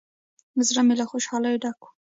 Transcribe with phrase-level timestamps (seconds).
[0.67, 1.87] زړه مې له خوشالۍ ډک و.